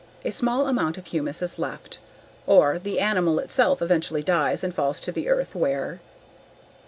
A 0.25 0.31
small 0.31 0.65
amount 0.67 0.97
of 0.97 1.05
humus 1.05 1.43
is 1.43 1.59
left. 1.59 1.99
Or 2.47 2.79
the 2.79 2.99
animal 2.99 3.37
itself 3.37 3.83
eventually 3.83 4.23
dies 4.23 4.63
and 4.63 4.73
falls 4.73 4.99
to 4.99 5.11
the 5.11 5.29
earth 5.29 5.53
where 5.53 5.99